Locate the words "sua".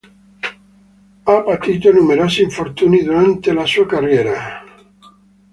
3.67-3.85